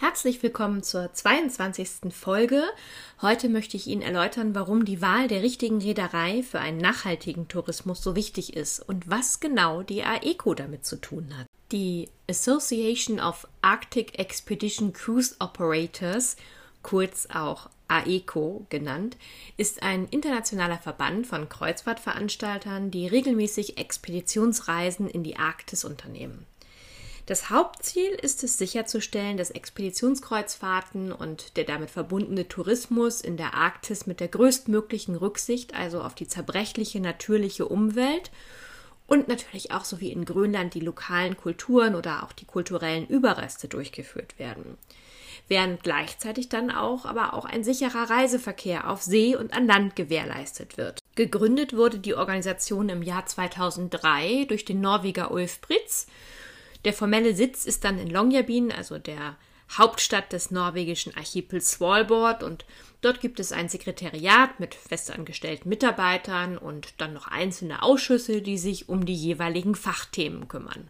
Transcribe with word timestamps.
Herzlich 0.00 0.44
willkommen 0.44 0.84
zur 0.84 1.12
22. 1.12 2.14
Folge. 2.14 2.62
Heute 3.20 3.48
möchte 3.48 3.76
ich 3.76 3.88
Ihnen 3.88 4.02
erläutern, 4.02 4.54
warum 4.54 4.84
die 4.84 5.02
Wahl 5.02 5.26
der 5.26 5.42
richtigen 5.42 5.80
Reederei 5.82 6.44
für 6.44 6.60
einen 6.60 6.78
nachhaltigen 6.78 7.48
Tourismus 7.48 8.00
so 8.00 8.14
wichtig 8.14 8.54
ist 8.54 8.78
und 8.78 9.10
was 9.10 9.40
genau 9.40 9.82
die 9.82 10.04
AECO 10.04 10.54
damit 10.54 10.86
zu 10.86 11.00
tun 11.00 11.36
hat. 11.36 11.48
Die 11.72 12.08
Association 12.30 13.18
of 13.18 13.48
Arctic 13.60 14.20
Expedition 14.20 14.92
Cruise 14.92 15.34
Operators, 15.40 16.36
kurz 16.82 17.26
auch 17.34 17.68
AECO 17.88 18.66
genannt, 18.68 19.16
ist 19.56 19.82
ein 19.82 20.06
internationaler 20.12 20.78
Verband 20.78 21.26
von 21.26 21.48
Kreuzfahrtveranstaltern, 21.48 22.92
die 22.92 23.08
regelmäßig 23.08 23.78
Expeditionsreisen 23.78 25.08
in 25.08 25.24
die 25.24 25.38
Arktis 25.38 25.84
unternehmen. 25.84 26.46
Das 27.28 27.50
Hauptziel 27.50 28.08
ist 28.12 28.42
es 28.42 28.56
sicherzustellen, 28.56 29.36
dass 29.36 29.50
Expeditionskreuzfahrten 29.50 31.12
und 31.12 31.58
der 31.58 31.64
damit 31.64 31.90
verbundene 31.90 32.48
Tourismus 32.48 33.20
in 33.20 33.36
der 33.36 33.52
Arktis 33.52 34.06
mit 34.06 34.20
der 34.20 34.28
größtmöglichen 34.28 35.14
Rücksicht, 35.14 35.74
also 35.74 36.00
auf 36.00 36.14
die 36.14 36.26
zerbrechliche 36.26 37.00
natürliche 37.00 37.68
Umwelt 37.68 38.30
und 39.06 39.28
natürlich 39.28 39.72
auch 39.72 39.84
so 39.84 40.00
wie 40.00 40.10
in 40.10 40.24
Grönland 40.24 40.72
die 40.72 40.80
lokalen 40.80 41.36
Kulturen 41.36 41.96
oder 41.96 42.22
auch 42.22 42.32
die 42.32 42.46
kulturellen 42.46 43.06
Überreste 43.06 43.68
durchgeführt 43.68 44.38
werden. 44.38 44.78
Während 45.48 45.82
gleichzeitig 45.82 46.48
dann 46.48 46.70
auch 46.70 47.04
aber 47.04 47.34
auch 47.34 47.44
ein 47.44 47.62
sicherer 47.62 48.08
Reiseverkehr 48.08 48.88
auf 48.88 49.02
See 49.02 49.36
und 49.36 49.52
an 49.52 49.66
Land 49.66 49.96
gewährleistet 49.96 50.78
wird. 50.78 51.00
Gegründet 51.14 51.76
wurde 51.76 51.98
die 51.98 52.14
Organisation 52.14 52.88
im 52.88 53.02
Jahr 53.02 53.26
2003 53.26 54.46
durch 54.48 54.64
den 54.64 54.80
Norweger 54.80 55.30
Ulf 55.30 55.60
Britz 55.60 56.06
der 56.84 56.92
formelle 56.92 57.34
Sitz 57.34 57.64
ist 57.64 57.84
dann 57.84 57.98
in 57.98 58.10
Longyearbyen, 58.10 58.72
also 58.72 58.98
der 58.98 59.36
Hauptstadt 59.76 60.32
des 60.32 60.50
norwegischen 60.50 61.14
Archipels 61.14 61.72
Svalbard 61.72 62.42
und 62.42 62.64
dort 63.02 63.20
gibt 63.20 63.38
es 63.38 63.52
ein 63.52 63.68
Sekretariat 63.68 64.60
mit 64.60 64.74
festangestellten 64.74 65.68
Mitarbeitern 65.68 66.56
und 66.56 66.94
dann 66.98 67.12
noch 67.12 67.26
einzelne 67.26 67.82
Ausschüsse, 67.82 68.40
die 68.40 68.56
sich 68.56 68.88
um 68.88 69.04
die 69.04 69.14
jeweiligen 69.14 69.74
Fachthemen 69.74 70.48
kümmern. 70.48 70.88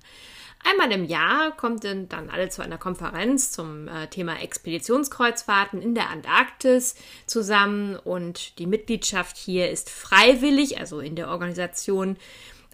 Einmal 0.64 0.90
im 0.92 1.04
Jahr 1.04 1.56
kommt 1.56 1.84
dann 1.84 2.30
alle 2.30 2.48
zu 2.48 2.62
einer 2.62 2.78
Konferenz 2.78 3.52
zum 3.52 3.86
äh, 3.86 4.08
Thema 4.08 4.40
Expeditionskreuzfahrten 4.40 5.80
in 5.80 5.94
der 5.94 6.10
Antarktis 6.10 6.96
zusammen 7.26 7.96
und 7.96 8.58
die 8.58 8.66
Mitgliedschaft 8.66 9.36
hier 9.36 9.70
ist 9.70 9.88
freiwillig, 9.88 10.78
also 10.78 10.98
in 10.98 11.14
der 11.14 11.28
Organisation 11.28 12.16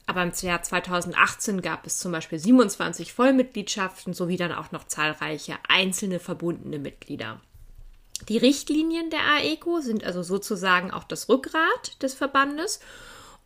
aber 0.06 0.22
im 0.22 0.32
Jahr 0.40 0.62
2018 0.62 1.62
gab 1.62 1.86
es 1.86 1.98
zum 1.98 2.12
Beispiel 2.12 2.38
27 2.38 3.12
Vollmitgliedschaften 3.12 4.12
sowie 4.12 4.36
dann 4.36 4.52
auch 4.52 4.70
noch 4.70 4.84
zahlreiche 4.84 5.56
einzelne 5.68 6.20
verbundene 6.20 6.78
Mitglieder. 6.78 7.40
Die 8.28 8.38
Richtlinien 8.38 9.10
der 9.10 9.20
AECO 9.20 9.80
sind 9.80 10.04
also 10.04 10.22
sozusagen 10.22 10.90
auch 10.90 11.04
das 11.04 11.28
Rückgrat 11.28 12.02
des 12.02 12.14
Verbandes 12.14 12.80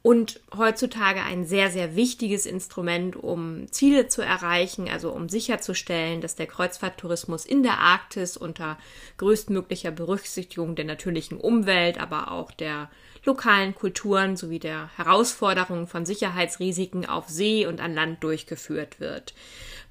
und 0.03 0.41
heutzutage 0.57 1.23
ein 1.23 1.45
sehr, 1.45 1.71
sehr 1.71 1.97
wichtiges 1.97 2.47
Instrument, 2.47 3.17
um 3.17 3.71
Ziele 3.73 4.07
zu 4.07 4.23
erreichen, 4.23 4.89
also 4.89 5.11
um 5.11 5.29
sicherzustellen, 5.29 6.21
dass 6.21 6.37
der 6.37 6.47
Kreuzfahrttourismus 6.47 7.45
in 7.45 7.63
der 7.63 7.79
Arktis 7.79 8.37
unter 8.37 8.79
größtmöglicher 9.17 9.91
Berücksichtigung 9.91 10.77
der 10.77 10.85
natürlichen 10.85 11.39
Umwelt, 11.39 11.99
aber 11.99 12.31
auch 12.31 12.53
der 12.53 12.91
lokalen 13.25 13.75
Kulturen 13.75 14.37
sowie 14.37 14.61
der 14.61 14.89
Herausforderungen 14.97 15.89
von 15.89 16.07
Sicherheitsrisiken 16.07 17.05
auf 17.05 17.29
See 17.29 17.67
und 17.67 17.81
an 17.81 17.93
Land 17.93 18.23
durchgeführt 18.23 19.01
wird. 19.01 19.35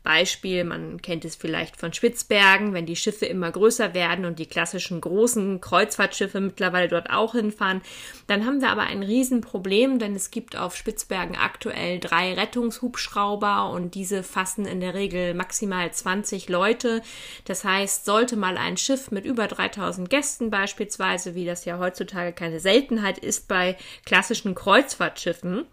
Beispiel, 0.07 0.63
man 0.63 1.01
kennt 1.01 1.25
es 1.25 1.35
vielleicht 1.35 1.75
von 1.75 1.91
Spitzbergen, 1.91 2.71
wenn 2.71 2.85
die 2.85 2.95
Schiffe 2.95 3.25
immer 3.25 3.51
größer 3.51 3.93
werden 3.93 4.23
und 4.23 4.39
die 4.39 4.45
klassischen 4.45 5.01
großen 5.01 5.59
Kreuzfahrtschiffe 5.59 6.39
mittlerweile 6.39 6.87
dort 6.87 7.09
auch 7.09 7.33
hinfahren, 7.33 7.81
dann 8.27 8.45
haben 8.45 8.61
wir 8.61 8.69
aber 8.69 8.83
ein 8.83 9.03
Riesenproblem, 9.03 9.99
denn 9.99 10.15
es 10.15 10.31
gibt 10.31 10.55
auf 10.55 10.77
Spitzbergen 10.77 11.35
aktuell 11.35 11.99
drei 11.99 12.35
Rettungshubschrauber 12.35 13.69
und 13.69 13.95
diese 13.95 14.23
fassen 14.23 14.65
in 14.65 14.79
der 14.79 14.93
Regel 14.93 15.33
maximal 15.33 15.91
20 15.91 16.47
Leute. 16.47 17.01
Das 17.43 17.65
heißt, 17.65 18.05
sollte 18.05 18.37
mal 18.37 18.57
ein 18.57 18.77
Schiff 18.77 19.11
mit 19.11 19.25
über 19.25 19.47
3000 19.47 20.09
Gästen 20.09 20.49
beispielsweise, 20.49 21.35
wie 21.35 21.45
das 21.45 21.65
ja 21.65 21.79
heutzutage 21.79 22.31
keine 22.31 22.61
Seltenheit 22.61 23.17
ist 23.17 23.49
bei 23.49 23.75
klassischen 24.05 24.55
Kreuzfahrtschiffen, 24.55 25.65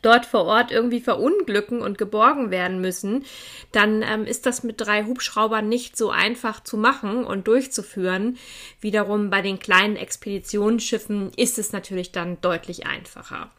dort 0.00 0.26
vor 0.26 0.44
Ort 0.44 0.70
irgendwie 0.70 1.00
verunglücken 1.00 1.82
und 1.82 1.98
geborgen 1.98 2.50
werden 2.50 2.80
müssen, 2.80 3.24
dann 3.72 4.02
ähm, 4.02 4.24
ist 4.24 4.46
das 4.46 4.62
mit 4.62 4.80
drei 4.80 5.04
Hubschraubern 5.04 5.68
nicht 5.68 5.96
so 5.96 6.10
einfach 6.10 6.62
zu 6.62 6.76
machen 6.76 7.24
und 7.24 7.46
durchzuführen. 7.46 8.38
Wiederum 8.80 9.30
bei 9.30 9.42
den 9.42 9.58
kleinen 9.58 9.96
Expeditionsschiffen 9.96 11.32
ist 11.36 11.58
es 11.58 11.72
natürlich 11.72 12.12
dann 12.12 12.40
deutlich 12.40 12.86
einfacher. 12.86 13.50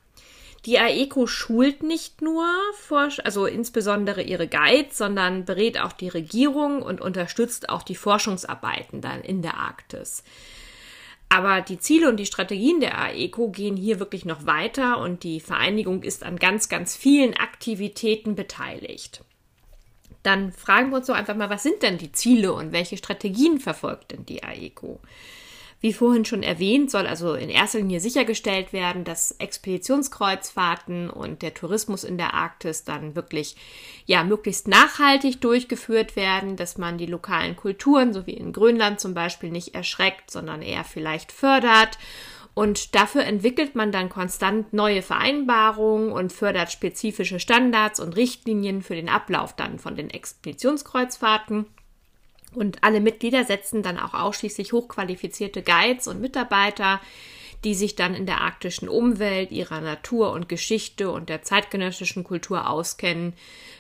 Die 0.66 0.79
AECO 0.79 1.27
schult 1.27 1.83
nicht 1.83 2.21
nur, 2.21 2.45
also 3.23 3.45
insbesondere 3.45 4.21
ihre 4.21 4.47
Guides, 4.47 4.97
sondern 4.97 5.44
berät 5.44 5.77
auch 5.77 5.91
die 5.91 6.07
Regierung 6.07 6.81
und 6.81 7.01
unterstützt 7.01 7.67
auch 7.67 7.83
die 7.83 7.95
Forschungsarbeiten 7.95 9.01
dann 9.01 9.21
in 9.21 9.41
der 9.41 9.57
Arktis. 9.57 10.23
Aber 11.33 11.61
die 11.61 11.79
Ziele 11.79 12.09
und 12.09 12.17
die 12.17 12.27
Strategien 12.27 12.79
der 12.79 12.95
AECO 12.95 13.49
gehen 13.49 13.75
hier 13.75 13.99
wirklich 13.99 14.23
noch 14.23 14.45
weiter 14.45 14.99
und 14.99 15.23
die 15.23 15.39
Vereinigung 15.39 16.03
ist 16.03 16.23
an 16.23 16.38
ganz, 16.38 16.69
ganz 16.69 16.95
vielen 16.95 17.33
Aktivitäten 17.35 18.35
beteiligt. 18.35 19.23
Dann 20.21 20.51
fragen 20.51 20.91
wir 20.91 20.97
uns 20.97 21.07
doch 21.07 21.16
einfach 21.16 21.35
mal, 21.35 21.49
was 21.49 21.63
sind 21.63 21.81
denn 21.81 21.97
die 21.97 22.11
Ziele 22.11 22.53
und 22.53 22.71
welche 22.71 22.97
Strategien 22.97 23.59
verfolgt 23.59 24.11
denn 24.11 24.27
die 24.27 24.44
AECO? 24.44 24.99
Wie 25.83 25.91
vorhin 25.91 26.23
schon 26.23 26.44
erwähnt, 26.44 26.89
soll 26.89 27.05
also 27.07 27.33
in 27.33 27.49
erster 27.49 27.79
Linie 27.79 27.99
sichergestellt 27.99 28.71
werden, 28.71 29.03
dass 29.03 29.31
Expeditionskreuzfahrten 29.31 31.09
und 31.09 31.41
der 31.41 31.53
Tourismus 31.53 32.05
in 32.05 32.17
der 32.17 32.33
Arktis 32.33 32.85
dann 32.85 33.17
wirklich 33.17 33.57
ja 34.05 34.23
möglichst 34.23 34.69
nachhaltig 34.69 35.41
durchgeführt 35.41 36.16
werden, 36.16 36.55
dass 36.55 36.77
man 36.77 36.97
die 36.97 37.05
lokalen 37.05 37.57
Kulturen, 37.57 38.13
so 38.13 38.25
wie 38.25 38.31
in 38.31 38.53
Grönland 38.53 39.01
zum 39.01 39.13
Beispiel, 39.13 39.51
nicht 39.51 39.75
erschreckt, 39.75 40.31
sondern 40.31 40.61
eher 40.61 40.85
vielleicht 40.85 41.33
fördert. 41.33 41.97
Und 42.53 42.95
dafür 42.95 43.25
entwickelt 43.25 43.75
man 43.75 43.91
dann 43.91 44.07
konstant 44.07 44.71
neue 44.71 45.01
Vereinbarungen 45.01 46.13
und 46.13 46.31
fördert 46.31 46.71
spezifische 46.71 47.41
Standards 47.41 48.00
und 48.00 48.15
Richtlinien 48.15 48.83
für 48.83 48.95
den 48.95 49.09
Ablauf 49.09 49.53
dann 49.53 49.79
von 49.79 49.97
den 49.97 50.09
Expeditionskreuzfahrten. 50.09 51.65
Und 52.55 52.83
alle 52.83 53.01
Mitglieder 53.01 53.43
setzen 53.45 53.83
dann 53.83 53.99
auch 53.99 54.13
ausschließlich 54.13 54.73
hochqualifizierte 54.73 55.61
Guides 55.63 56.07
und 56.07 56.21
Mitarbeiter, 56.21 57.01
die 57.63 57.75
sich 57.75 57.95
dann 57.95 58.13
in 58.13 58.25
der 58.25 58.41
arktischen 58.41 58.89
Umwelt, 58.89 59.51
ihrer 59.51 59.81
Natur 59.81 60.31
und 60.31 60.49
Geschichte 60.49 61.11
und 61.11 61.29
der 61.29 61.43
zeitgenössischen 61.43 62.23
Kultur 62.23 62.69
auskennen, 62.69 63.33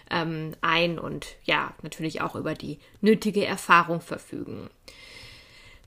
ähm, 0.09 0.53
ein 0.61 0.99
und 0.99 1.35
ja, 1.43 1.73
natürlich 1.81 2.21
auch 2.21 2.35
über 2.35 2.53
die 2.53 2.79
nötige 3.01 3.45
Erfahrung 3.45 4.01
verfügen. 4.01 4.69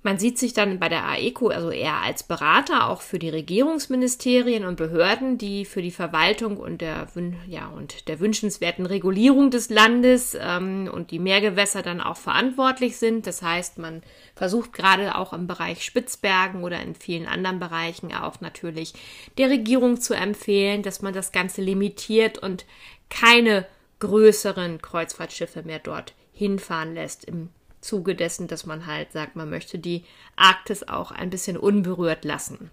Man 0.06 0.20
sieht 0.20 0.38
sich 0.38 0.52
dann 0.52 0.78
bei 0.78 0.88
der 0.88 1.04
AECO 1.04 1.48
also 1.48 1.72
eher 1.72 1.96
als 1.96 2.22
Berater 2.22 2.90
auch 2.90 3.02
für 3.02 3.18
die 3.18 3.28
Regierungsministerien 3.28 4.64
und 4.64 4.76
Behörden, 4.76 5.36
die 5.36 5.64
für 5.64 5.82
die 5.82 5.90
Verwaltung 5.90 6.58
und 6.58 6.80
der, 6.80 7.08
ja, 7.48 7.66
und 7.66 8.06
der 8.06 8.20
wünschenswerten 8.20 8.86
Regulierung 8.86 9.50
des 9.50 9.68
Landes 9.68 10.38
ähm, 10.40 10.88
und 10.94 11.10
die 11.10 11.18
Meergewässer 11.18 11.82
dann 11.82 12.00
auch 12.00 12.18
verantwortlich 12.18 12.98
sind. 12.98 13.26
Das 13.26 13.42
heißt, 13.42 13.78
man 13.78 14.04
versucht 14.36 14.72
gerade 14.72 15.16
auch 15.16 15.32
im 15.32 15.48
Bereich 15.48 15.84
Spitzbergen 15.84 16.62
oder 16.62 16.80
in 16.80 16.94
vielen 16.94 17.26
anderen 17.26 17.58
Bereichen 17.58 18.14
auch 18.14 18.40
natürlich 18.40 18.94
der 19.38 19.50
Regierung 19.50 20.00
zu 20.00 20.14
empfehlen, 20.14 20.84
dass 20.84 21.02
man 21.02 21.14
das 21.14 21.32
Ganze 21.32 21.62
limitiert 21.62 22.38
und 22.38 22.64
keine 23.10 23.66
größeren 23.98 24.80
Kreuzfahrtschiffe 24.80 25.64
mehr 25.64 25.80
dort 25.80 26.14
hinfahren 26.32 26.94
lässt 26.94 27.24
im 27.24 27.48
Zuge 27.86 28.14
dessen, 28.14 28.48
dass 28.48 28.66
man 28.66 28.86
halt 28.86 29.12
sagt, 29.12 29.36
man 29.36 29.48
möchte 29.48 29.78
die 29.78 30.04
Arktis 30.34 30.86
auch 30.86 31.12
ein 31.12 31.30
bisschen 31.30 31.56
unberührt 31.56 32.24
lassen. 32.24 32.70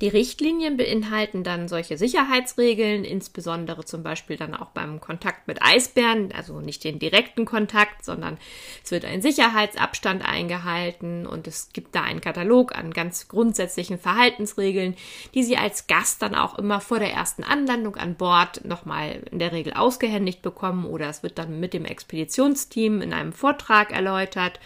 Die 0.00 0.08
Richtlinien 0.08 0.76
beinhalten 0.76 1.44
dann 1.44 1.68
solche 1.68 1.96
Sicherheitsregeln, 1.96 3.04
insbesondere 3.04 3.84
zum 3.84 4.02
Beispiel 4.02 4.36
dann 4.36 4.54
auch 4.54 4.70
beim 4.70 5.00
Kontakt 5.00 5.46
mit 5.46 5.62
Eisbären, 5.62 6.32
also 6.32 6.60
nicht 6.60 6.82
den 6.84 6.98
direkten 6.98 7.44
Kontakt, 7.44 8.04
sondern 8.04 8.38
es 8.82 8.90
wird 8.90 9.04
ein 9.04 9.22
Sicherheitsabstand 9.22 10.26
eingehalten 10.26 11.26
und 11.26 11.46
es 11.46 11.70
gibt 11.72 11.94
da 11.94 12.02
einen 12.02 12.20
Katalog 12.20 12.76
an 12.76 12.92
ganz 12.92 13.28
grundsätzlichen 13.28 13.98
Verhaltensregeln, 13.98 14.96
die 15.34 15.44
Sie 15.44 15.56
als 15.56 15.86
Gast 15.86 16.22
dann 16.22 16.34
auch 16.34 16.58
immer 16.58 16.80
vor 16.80 16.98
der 16.98 17.12
ersten 17.12 17.44
Anlandung 17.44 17.96
an 17.96 18.16
Bord 18.16 18.64
nochmal 18.64 19.22
in 19.30 19.38
der 19.38 19.52
Regel 19.52 19.74
ausgehändigt 19.74 20.42
bekommen 20.42 20.86
oder 20.86 21.08
es 21.08 21.22
wird 21.22 21.38
dann 21.38 21.60
mit 21.60 21.72
dem 21.72 21.84
Expeditionsteam 21.84 23.00
in 23.00 23.12
einem 23.12 23.32
Vortrag 23.32 23.92
erläutert. 23.92 24.58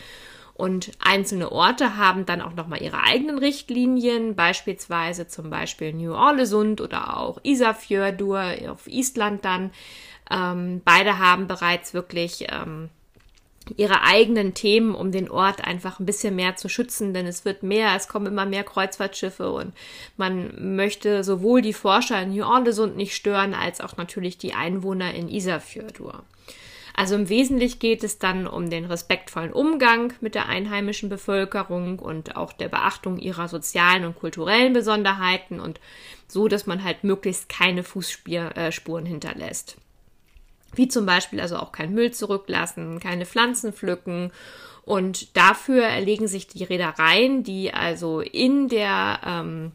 Und 0.58 0.90
einzelne 0.98 1.52
Orte 1.52 1.96
haben 1.96 2.26
dann 2.26 2.42
auch 2.42 2.52
nochmal 2.52 2.82
ihre 2.82 3.04
eigenen 3.04 3.38
Richtlinien, 3.38 4.34
beispielsweise 4.34 5.28
zum 5.28 5.50
Beispiel 5.50 5.92
New 5.92 6.12
Orleans 6.12 6.52
oder 6.52 7.16
auch 7.16 7.38
Isafjordur 7.44 8.42
auf 8.68 8.88
Island 8.88 9.44
dann. 9.44 9.70
Ähm, 10.28 10.82
beide 10.84 11.20
haben 11.20 11.46
bereits 11.46 11.94
wirklich 11.94 12.48
ähm, 12.50 12.90
ihre 13.76 14.02
eigenen 14.02 14.52
Themen, 14.52 14.96
um 14.96 15.12
den 15.12 15.30
Ort 15.30 15.64
einfach 15.64 16.00
ein 16.00 16.06
bisschen 16.06 16.34
mehr 16.34 16.56
zu 16.56 16.68
schützen, 16.68 17.14
denn 17.14 17.28
es 17.28 17.44
wird 17.44 17.62
mehr, 17.62 17.94
es 17.94 18.08
kommen 18.08 18.26
immer 18.26 18.44
mehr 18.44 18.64
Kreuzfahrtschiffe 18.64 19.52
und 19.52 19.72
man 20.16 20.74
möchte 20.74 21.22
sowohl 21.22 21.62
die 21.62 21.72
Forscher 21.72 22.20
in 22.20 22.34
New 22.34 22.44
Orleans 22.44 22.96
nicht 22.96 23.14
stören, 23.14 23.54
als 23.54 23.80
auch 23.80 23.96
natürlich 23.96 24.38
die 24.38 24.54
Einwohner 24.54 25.14
in 25.14 25.28
Isafjordur. 25.28 26.24
Also 26.98 27.14
im 27.14 27.28
Wesentlichen 27.28 27.78
geht 27.78 28.02
es 28.02 28.18
dann 28.18 28.48
um 28.48 28.70
den 28.70 28.84
respektvollen 28.84 29.52
Umgang 29.52 30.14
mit 30.20 30.34
der 30.34 30.48
einheimischen 30.48 31.08
Bevölkerung 31.08 32.00
und 32.00 32.34
auch 32.34 32.52
der 32.52 32.68
Beachtung 32.68 33.18
ihrer 33.18 33.46
sozialen 33.46 34.04
und 34.04 34.16
kulturellen 34.18 34.72
Besonderheiten 34.72 35.60
und 35.60 35.78
so, 36.26 36.48
dass 36.48 36.66
man 36.66 36.82
halt 36.82 37.04
möglichst 37.04 37.48
keine 37.48 37.84
Fußspuren 37.84 39.06
äh, 39.06 39.08
hinterlässt. 39.08 39.76
Wie 40.74 40.88
zum 40.88 41.06
Beispiel 41.06 41.40
also 41.40 41.58
auch 41.58 41.70
kein 41.70 41.94
Müll 41.94 42.10
zurücklassen, 42.10 42.98
keine 42.98 43.26
Pflanzen 43.26 43.72
pflücken 43.72 44.32
und 44.82 45.36
dafür 45.36 45.84
erlegen 45.84 46.26
sich 46.26 46.48
die 46.48 46.64
Reedereien, 46.64 47.44
die 47.44 47.72
also 47.72 48.22
in 48.22 48.66
der 48.66 49.20
ähm, 49.24 49.70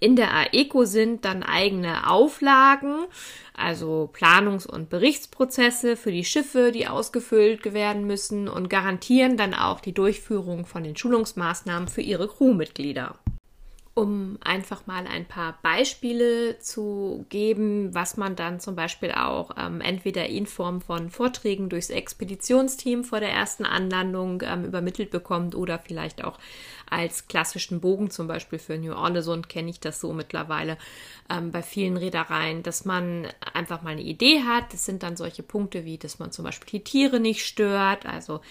in 0.00 0.16
der 0.16 0.32
AECO 0.32 0.84
sind 0.84 1.24
dann 1.24 1.42
eigene 1.42 2.10
Auflagen, 2.10 3.06
also 3.54 4.10
Planungs- 4.12 4.66
und 4.66 4.90
Berichtsprozesse 4.90 5.96
für 5.96 6.12
die 6.12 6.24
Schiffe, 6.24 6.72
die 6.72 6.88
ausgefüllt 6.88 7.72
werden 7.72 8.06
müssen 8.06 8.48
und 8.48 8.68
garantieren 8.68 9.36
dann 9.36 9.54
auch 9.54 9.80
die 9.80 9.94
Durchführung 9.94 10.66
von 10.66 10.84
den 10.84 10.96
Schulungsmaßnahmen 10.96 11.88
für 11.88 12.02
ihre 12.02 12.28
Crewmitglieder 12.28 13.16
um 13.96 14.36
einfach 14.44 14.86
mal 14.86 15.06
ein 15.06 15.24
paar 15.24 15.58
Beispiele 15.62 16.58
zu 16.58 17.24
geben, 17.30 17.94
was 17.94 18.18
man 18.18 18.36
dann 18.36 18.60
zum 18.60 18.76
Beispiel 18.76 19.12
auch 19.12 19.52
ähm, 19.58 19.80
entweder 19.80 20.26
in 20.26 20.46
Form 20.46 20.82
von 20.82 21.08
Vorträgen 21.08 21.70
durchs 21.70 21.88
Expeditionsteam 21.88 23.04
vor 23.04 23.20
der 23.20 23.30
ersten 23.30 23.64
Anlandung 23.64 24.42
ähm, 24.44 24.66
übermittelt 24.66 25.10
bekommt 25.10 25.54
oder 25.54 25.78
vielleicht 25.78 26.22
auch 26.24 26.38
als 26.90 27.26
klassischen 27.26 27.80
Bogen, 27.80 28.10
zum 28.10 28.28
Beispiel 28.28 28.58
für 28.58 28.76
New 28.76 28.92
Orleans 28.92 29.28
und 29.28 29.48
kenne 29.48 29.70
ich 29.70 29.80
das 29.80 29.98
so 29.98 30.12
mittlerweile 30.12 30.76
ähm, 31.30 31.50
bei 31.50 31.62
vielen 31.62 31.96
Reedereien, 31.96 32.62
dass 32.62 32.84
man 32.84 33.26
einfach 33.54 33.80
mal 33.80 33.92
eine 33.92 34.02
Idee 34.02 34.42
hat. 34.42 34.74
Das 34.74 34.84
sind 34.84 35.04
dann 35.04 35.16
solche 35.16 35.42
Punkte 35.42 35.86
wie, 35.86 35.96
dass 35.96 36.18
man 36.18 36.32
zum 36.32 36.44
Beispiel 36.44 36.80
die 36.80 36.84
Tiere 36.84 37.18
nicht 37.18 37.46
stört, 37.46 38.04
also 38.04 38.42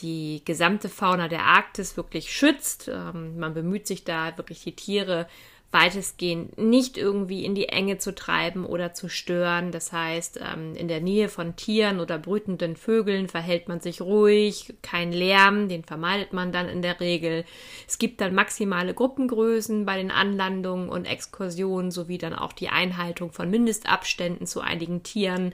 die 0.00 0.42
gesamte 0.44 0.88
Fauna 0.88 1.28
der 1.28 1.44
Arktis 1.44 1.96
wirklich 1.96 2.32
schützt. 2.32 2.88
Ähm, 2.88 3.38
man 3.38 3.54
bemüht 3.54 3.86
sich 3.86 4.04
da 4.04 4.36
wirklich 4.36 4.62
die 4.62 4.76
Tiere 4.76 5.26
weitestgehend 5.74 6.56
nicht 6.56 6.96
irgendwie 6.96 7.44
in 7.44 7.56
die 7.56 7.68
Enge 7.68 7.98
zu 7.98 8.14
treiben 8.14 8.64
oder 8.64 8.94
zu 8.94 9.08
stören. 9.08 9.72
Das 9.72 9.92
heißt, 9.92 10.40
ähm, 10.40 10.76
in 10.76 10.86
der 10.86 11.00
Nähe 11.00 11.28
von 11.28 11.56
Tieren 11.56 11.98
oder 11.98 12.16
brütenden 12.16 12.76
Vögeln 12.76 13.28
verhält 13.28 13.66
man 13.66 13.80
sich 13.80 14.00
ruhig, 14.00 14.72
kein 14.82 15.12
Lärm, 15.12 15.68
den 15.68 15.82
vermeidet 15.82 16.32
man 16.32 16.52
dann 16.52 16.68
in 16.68 16.80
der 16.80 17.00
Regel. 17.00 17.44
Es 17.88 17.98
gibt 17.98 18.20
dann 18.20 18.36
maximale 18.36 18.94
Gruppengrößen 18.94 19.84
bei 19.84 19.96
den 19.96 20.12
Anlandungen 20.12 20.88
und 20.88 21.06
Exkursionen 21.06 21.90
sowie 21.90 22.18
dann 22.18 22.34
auch 22.34 22.52
die 22.52 22.68
Einhaltung 22.68 23.32
von 23.32 23.50
Mindestabständen 23.50 24.46
zu 24.46 24.60
einigen 24.60 25.02
Tieren 25.02 25.52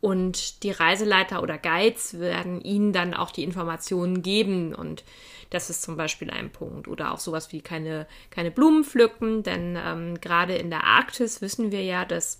und 0.00 0.62
die 0.62 0.70
Reiseleiter 0.70 1.42
oder 1.42 1.58
Guides 1.58 2.20
werden 2.20 2.60
ihnen 2.60 2.92
dann 2.92 3.14
auch 3.14 3.30
die 3.30 3.42
Informationen 3.42 4.22
geben 4.22 4.74
und 4.74 5.04
das 5.50 5.70
ist 5.70 5.82
zum 5.82 5.96
Beispiel 5.96 6.30
ein 6.30 6.50
Punkt. 6.50 6.88
Oder 6.88 7.12
auch 7.12 7.18
sowas 7.18 7.52
wie 7.52 7.60
keine, 7.60 8.06
keine 8.30 8.50
Blumen 8.50 8.84
pflücken, 8.84 9.42
denn 9.42 9.78
ähm, 9.82 10.20
gerade 10.20 10.54
in 10.54 10.70
der 10.70 10.84
Arktis 10.84 11.40
wissen 11.40 11.72
wir 11.72 11.82
ja, 11.82 12.04
dass 12.04 12.38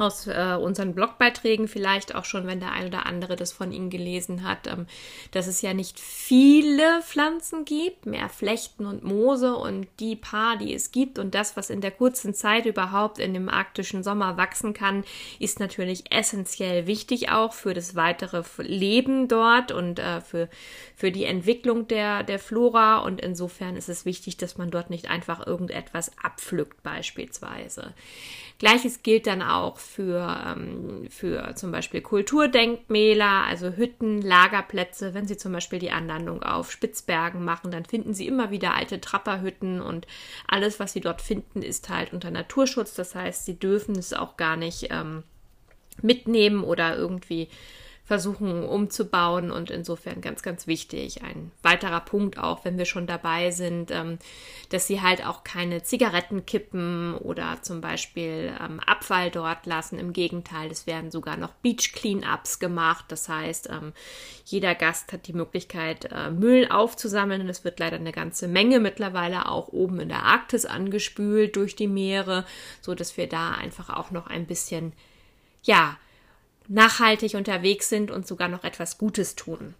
aus 0.00 0.26
äh, 0.26 0.56
unseren 0.60 0.94
Blogbeiträgen 0.94 1.68
vielleicht 1.68 2.14
auch 2.14 2.24
schon, 2.24 2.46
wenn 2.46 2.60
der 2.60 2.72
ein 2.72 2.86
oder 2.86 3.06
andere 3.06 3.36
das 3.36 3.52
von 3.52 3.72
Ihnen 3.72 3.90
gelesen 3.90 4.42
hat, 4.42 4.66
ähm, 4.66 4.86
dass 5.32 5.46
es 5.46 5.62
ja 5.62 5.74
nicht 5.74 5.98
viele 6.00 7.02
Pflanzen 7.02 7.64
gibt, 7.64 8.06
mehr 8.06 8.28
Flechten 8.28 8.86
und 8.86 9.04
Moose 9.04 9.54
und 9.54 9.86
die 9.98 10.16
paar, 10.16 10.56
die 10.56 10.74
es 10.74 10.92
gibt 10.92 11.18
und 11.18 11.34
das, 11.34 11.56
was 11.56 11.70
in 11.70 11.80
der 11.80 11.90
kurzen 11.90 12.34
Zeit 12.34 12.66
überhaupt 12.66 13.18
in 13.18 13.34
dem 13.34 13.48
arktischen 13.48 14.02
Sommer 14.02 14.36
wachsen 14.36 14.74
kann, 14.74 15.04
ist 15.38 15.60
natürlich 15.60 16.10
essentiell 16.12 16.86
wichtig 16.86 17.30
auch 17.30 17.52
für 17.52 17.74
das 17.74 17.94
weitere 17.94 18.42
Leben 18.58 19.28
dort 19.28 19.72
und 19.72 19.98
äh, 19.98 20.20
für, 20.20 20.48
für 20.96 21.12
die 21.12 21.24
Entwicklung 21.24 21.88
der, 21.88 22.22
der 22.22 22.38
Flora 22.38 22.98
und 22.98 23.20
insofern 23.20 23.76
ist 23.76 23.88
es 23.88 24.04
wichtig, 24.04 24.36
dass 24.36 24.58
man 24.58 24.70
dort 24.70 24.90
nicht 24.90 25.10
einfach 25.10 25.46
irgendetwas 25.46 26.10
abpflückt 26.22 26.82
beispielsweise. 26.82 27.94
Gleiches 28.60 29.02
gilt 29.02 29.26
dann 29.26 29.40
auch 29.40 29.78
für, 29.78 29.89
ähm, 29.98 31.06
für 31.10 31.54
zum 31.54 31.72
Beispiel 31.72 32.00
Kulturdenkmäler, 32.00 33.44
also 33.44 33.70
Hütten, 33.70 34.22
Lagerplätze. 34.22 35.14
Wenn 35.14 35.26
Sie 35.26 35.36
zum 35.36 35.52
Beispiel 35.52 35.78
die 35.78 35.90
Anlandung 35.90 36.42
auf 36.42 36.70
Spitzbergen 36.70 37.44
machen, 37.44 37.70
dann 37.70 37.84
finden 37.84 38.14
Sie 38.14 38.26
immer 38.26 38.50
wieder 38.50 38.74
alte 38.74 39.00
Trapperhütten 39.00 39.80
und 39.80 40.06
alles, 40.46 40.80
was 40.80 40.92
Sie 40.92 41.00
dort 41.00 41.22
finden, 41.22 41.62
ist 41.62 41.88
halt 41.88 42.12
unter 42.12 42.30
Naturschutz. 42.30 42.94
Das 42.94 43.14
heißt, 43.14 43.44
Sie 43.44 43.58
dürfen 43.58 43.96
es 43.96 44.12
auch 44.12 44.36
gar 44.36 44.56
nicht 44.56 44.88
ähm, 44.90 45.22
mitnehmen 46.02 46.64
oder 46.64 46.96
irgendwie 46.96 47.48
versuchen 48.10 48.64
umzubauen 48.64 49.52
und 49.52 49.70
insofern 49.70 50.20
ganz, 50.20 50.42
ganz 50.42 50.66
wichtig. 50.66 51.22
Ein 51.22 51.52
weiterer 51.62 52.00
Punkt 52.00 52.38
auch, 52.38 52.64
wenn 52.64 52.76
wir 52.76 52.84
schon 52.84 53.06
dabei 53.06 53.52
sind, 53.52 53.92
ähm, 53.92 54.18
dass 54.70 54.88
sie 54.88 55.00
halt 55.00 55.24
auch 55.24 55.44
keine 55.44 55.84
Zigaretten 55.84 56.44
kippen 56.44 57.14
oder 57.14 57.62
zum 57.62 57.80
Beispiel 57.80 58.52
ähm, 58.60 58.80
Abfall 58.80 59.30
dort 59.30 59.64
lassen. 59.64 60.00
Im 60.00 60.12
Gegenteil, 60.12 60.72
es 60.72 60.88
werden 60.88 61.12
sogar 61.12 61.36
noch 61.36 61.52
Beach 61.62 61.92
Cleanups 61.92 62.58
gemacht. 62.58 63.04
Das 63.06 63.28
heißt, 63.28 63.70
ähm, 63.70 63.92
jeder 64.44 64.74
Gast 64.74 65.12
hat 65.12 65.28
die 65.28 65.32
Möglichkeit, 65.32 66.06
äh, 66.10 66.32
Müll 66.32 66.66
aufzusammeln 66.68 67.48
es 67.48 67.62
wird 67.62 67.78
leider 67.78 67.94
eine 67.94 68.10
ganze 68.10 68.48
Menge 68.48 68.80
mittlerweile 68.80 69.48
auch 69.48 69.68
oben 69.68 70.00
in 70.00 70.08
der 70.08 70.24
Arktis 70.24 70.66
angespült 70.66 71.54
durch 71.54 71.76
die 71.76 71.86
Meere, 71.86 72.44
so 72.80 72.96
dass 72.96 73.16
wir 73.16 73.28
da 73.28 73.52
einfach 73.52 73.88
auch 73.88 74.10
noch 74.10 74.26
ein 74.26 74.46
bisschen, 74.46 74.94
ja, 75.62 75.96
nachhaltig 76.70 77.34
unterwegs 77.34 77.88
sind 77.88 78.10
und 78.10 78.26
sogar 78.26 78.48
noch 78.48 78.64
etwas 78.64 78.96
Gutes 78.96 79.34
tun. 79.34 79.74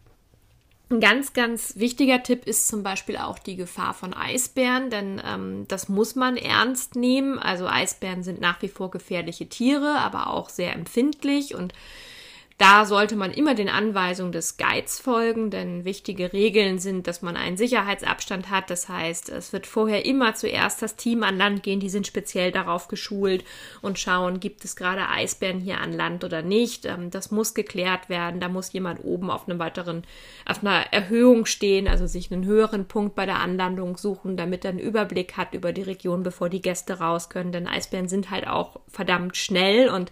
Ein 0.90 0.99
ganz, 0.99 1.32
ganz 1.32 1.75
wichtiger 1.76 2.25
Tipp 2.25 2.47
ist 2.47 2.66
zum 2.66 2.82
Beispiel 2.82 3.16
auch 3.16 3.38
die 3.38 3.54
Gefahr 3.54 3.94
von 3.94 4.12
Eisbären, 4.12 4.90
denn 4.90 5.23
ähm, 5.25 5.66
das 5.68 5.88
muss 5.88 6.16
man 6.16 6.37
ernst 6.37 6.97
nehmen. 6.97 7.38
Also 7.38 7.68
Eisbären 7.68 8.25
sind 8.25 8.40
nach 8.40 8.61
wie 8.61 8.68
vor 8.68 8.90
gefährliche 8.90 9.49
Tiere, 9.49 9.99
aber 9.99 10.30
auch 10.30 10.49
sehr 10.49 10.75
empfindlich 10.75 11.54
und 11.54 11.75
da 12.61 12.85
sollte 12.85 13.17
man 13.17 13.31
immer 13.31 13.55
den 13.55 13.71
Anweisungen 13.71 14.33
des 14.33 14.59
Guides 14.59 15.00
folgen, 15.00 15.50
denn 15.50 15.87
wichtige 15.87 16.35
Regeln 16.35 16.79
sind, 16.79 17.07
dass 17.07 17.23
man 17.23 17.35
einen 17.35 17.57
Sicherheitsabstand 17.57 18.50
hat. 18.50 18.69
Das 18.69 18.87
heißt, 18.87 19.31
es 19.31 19.55
wird 19.55 19.67
vorher 19.67 20.05
immer 20.05 20.35
zuerst 20.35 20.83
das 20.83 20.97
Team 20.97 21.23
an 21.23 21.38
Land 21.38 21.62
gehen, 21.62 21.81
die 21.81 21.88
sind 21.88 22.07
speziell 22.07 22.52
darauf 22.52 22.88
geschult 22.88 23.45
und 23.81 23.99
schauen, 23.99 24.40
gibt 24.40 24.62
es 24.67 24.76
gerade 24.76 25.09
Eisbären 25.09 25.59
hier 25.59 25.81
an 25.81 25.95
Land 25.95 26.23
oder 26.23 26.43
nicht. 26.43 26.85
Ähm, 26.85 27.11
das 27.11 27.31
muss 27.31 27.55
geklärt 27.55 28.11
werden. 28.11 28.40
Da 28.40 28.50
muss 28.50 28.75
jemand 28.75 29.02
oben 29.02 29.31
auf 29.31 29.49
einem 29.49 29.59
weiteren, 29.59 30.02
auf 30.45 30.61
einer 30.62 30.93
Erhöhung 30.93 31.47
stehen, 31.47 31.88
also 31.88 32.07
sich 32.07 32.31
einen 32.31 32.45
höheren 32.45 32.85
Punkt 32.85 33.14
bei 33.14 33.25
der 33.25 33.40
Anlandung 33.40 33.97
suchen, 33.97 34.37
damit 34.37 34.67
er 34.67 34.73
einen 34.73 34.81
Überblick 34.81 35.38
hat 35.38 35.55
über 35.55 35.73
die 35.73 35.81
Region, 35.81 36.23
bevor 36.23 36.50
die 36.50 36.61
Gäste 36.61 36.99
raus 36.99 37.31
können. 37.31 37.52
Denn 37.52 37.67
Eisbären 37.67 38.11
sind 38.11 38.31
halt 38.31 38.47
auch 38.47 38.81
verdammt 38.87 39.38
schnell 39.38 39.88
und 39.88 40.11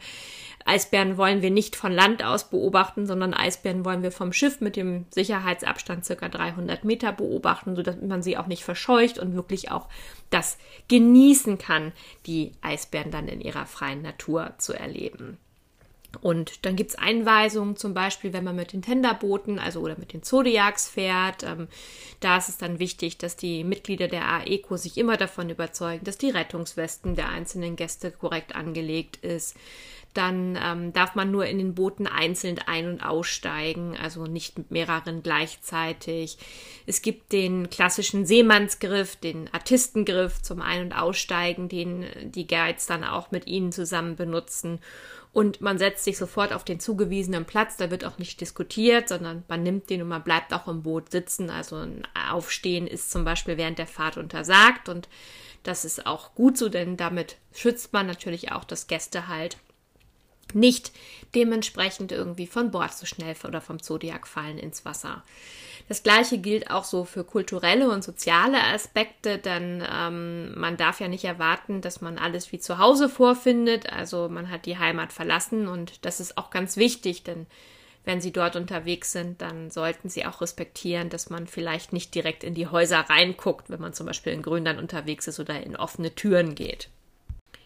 Eisbären 0.68 1.16
wollen 1.16 1.40
wir 1.40 1.50
nicht 1.50 1.76
von 1.76 1.92
Land 1.92 2.22
aus 2.22 2.50
beobachten, 2.50 3.06
sondern 3.06 3.32
Eisbären 3.32 3.86
wollen 3.86 4.02
wir 4.02 4.12
vom 4.12 4.34
Schiff 4.34 4.60
mit 4.60 4.76
dem 4.76 5.06
Sicherheitsabstand 5.10 6.04
circa 6.04 6.28
300 6.28 6.84
Meter 6.84 7.10
beobachten, 7.12 7.74
sodass 7.74 7.96
man 8.02 8.22
sie 8.22 8.36
auch 8.36 8.46
nicht 8.46 8.64
verscheucht 8.64 9.18
und 9.18 9.34
wirklich 9.34 9.70
auch 9.70 9.88
das 10.28 10.58
genießen 10.88 11.56
kann, 11.56 11.92
die 12.26 12.52
Eisbären 12.60 13.10
dann 13.10 13.28
in 13.28 13.40
ihrer 13.40 13.64
freien 13.64 14.02
Natur 14.02 14.52
zu 14.58 14.74
erleben. 14.74 15.38
Und 16.22 16.64
dann 16.64 16.74
gibt 16.74 16.90
es 16.90 16.98
Einweisungen, 16.98 17.76
zum 17.76 17.92
Beispiel, 17.92 18.32
wenn 18.32 18.44
man 18.44 18.56
mit 18.56 18.72
den 18.72 18.82
Tenderbooten, 18.82 19.58
also 19.58 19.80
oder 19.80 19.96
mit 19.98 20.12
den 20.12 20.22
Zodiacs 20.22 20.88
fährt. 20.88 21.42
Ähm, 21.42 21.68
da 22.20 22.38
ist 22.38 22.48
es 22.48 22.56
dann 22.56 22.78
wichtig, 22.78 23.18
dass 23.18 23.36
die 23.36 23.62
Mitglieder 23.62 24.08
der 24.08 24.26
AECO 24.26 24.76
sich 24.76 24.96
immer 24.96 25.16
davon 25.16 25.50
überzeugen, 25.50 26.04
dass 26.04 26.18
die 26.18 26.30
Rettungswesten 26.30 27.14
der 27.14 27.28
einzelnen 27.28 27.76
Gäste 27.76 28.10
korrekt 28.10 28.54
angelegt 28.56 29.18
ist. 29.18 29.54
Dann 30.14 30.58
ähm, 30.60 30.92
darf 30.94 31.14
man 31.14 31.30
nur 31.30 31.44
in 31.46 31.58
den 31.58 31.74
Booten 31.74 32.06
einzeln 32.06 32.58
ein- 32.66 32.88
und 32.88 33.02
aussteigen, 33.02 33.94
also 33.96 34.24
nicht 34.24 34.56
mit 34.56 34.70
mehreren 34.70 35.22
gleichzeitig. 35.22 36.38
Es 36.86 37.02
gibt 37.02 37.32
den 37.32 37.68
klassischen 37.68 38.24
Seemannsgriff, 38.24 39.16
den 39.16 39.52
Artistengriff 39.52 40.40
zum 40.40 40.62
Ein- 40.62 40.86
und 40.86 40.92
Aussteigen, 40.92 41.68
den 41.68 42.06
die 42.24 42.46
Guides 42.46 42.86
dann 42.86 43.04
auch 43.04 43.30
mit 43.30 43.46
ihnen 43.46 43.70
zusammen 43.70 44.16
benutzen 44.16 44.80
und 45.32 45.60
man 45.60 45.78
setzt 45.78 46.04
sich 46.04 46.18
sofort 46.18 46.52
auf 46.52 46.64
den 46.64 46.80
zugewiesenen 46.80 47.44
Platz. 47.44 47.76
Da 47.76 47.90
wird 47.90 48.04
auch 48.04 48.18
nicht 48.18 48.40
diskutiert, 48.40 49.08
sondern 49.08 49.44
man 49.48 49.62
nimmt 49.62 49.90
den 49.90 50.02
und 50.02 50.08
man 50.08 50.24
bleibt 50.24 50.52
auch 50.52 50.68
im 50.68 50.82
Boot 50.82 51.10
sitzen. 51.10 51.50
Also 51.50 51.76
ein 51.76 52.06
Aufstehen 52.30 52.86
ist 52.86 53.10
zum 53.10 53.24
Beispiel 53.24 53.56
während 53.56 53.78
der 53.78 53.86
Fahrt 53.86 54.16
untersagt 54.16 54.88
und 54.88 55.08
das 55.62 55.84
ist 55.84 56.06
auch 56.06 56.34
gut 56.34 56.56
so, 56.56 56.68
denn 56.68 56.96
damit 56.96 57.36
schützt 57.52 57.92
man 57.92 58.06
natürlich 58.06 58.52
auch 58.52 58.64
das 58.64 58.86
Gäste 58.86 59.28
halt 59.28 59.58
nicht 60.54 60.92
dementsprechend 61.34 62.12
irgendwie 62.12 62.46
von 62.46 62.70
Bord 62.70 62.92
so 62.94 63.06
schnell 63.06 63.34
oder 63.46 63.60
vom 63.60 63.82
Zodiac 63.82 64.26
fallen 64.26 64.58
ins 64.58 64.84
Wasser. 64.84 65.22
Das 65.88 66.02
gleiche 66.02 66.38
gilt 66.38 66.70
auch 66.70 66.84
so 66.84 67.04
für 67.04 67.24
kulturelle 67.24 67.90
und 67.90 68.04
soziale 68.04 68.62
Aspekte, 68.62 69.38
denn 69.38 69.82
ähm, 69.90 70.58
man 70.58 70.76
darf 70.76 71.00
ja 71.00 71.08
nicht 71.08 71.24
erwarten, 71.24 71.80
dass 71.80 72.02
man 72.02 72.18
alles 72.18 72.52
wie 72.52 72.58
zu 72.58 72.78
Hause 72.78 73.08
vorfindet. 73.08 73.90
Also 73.90 74.28
man 74.28 74.50
hat 74.50 74.66
die 74.66 74.78
Heimat 74.78 75.12
verlassen 75.12 75.66
und 75.66 76.04
das 76.04 76.20
ist 76.20 76.36
auch 76.36 76.50
ganz 76.50 76.76
wichtig, 76.76 77.22
denn 77.22 77.46
wenn 78.04 78.20
Sie 78.20 78.32
dort 78.32 78.56
unterwegs 78.56 79.12
sind, 79.12 79.42
dann 79.42 79.70
sollten 79.70 80.08
Sie 80.08 80.24
auch 80.24 80.40
respektieren, 80.40 81.10
dass 81.10 81.30
man 81.30 81.46
vielleicht 81.46 81.92
nicht 81.92 82.14
direkt 82.14 82.44
in 82.44 82.54
die 82.54 82.66
Häuser 82.66 83.00
reinguckt, 83.00 83.70
wenn 83.70 83.80
man 83.80 83.92
zum 83.92 84.06
Beispiel 84.06 84.32
in 84.32 84.42
Grönland 84.42 84.78
unterwegs 84.78 85.26
ist 85.26 85.40
oder 85.40 85.62
in 85.62 85.76
offene 85.76 86.14
Türen 86.14 86.54
geht. 86.54 86.88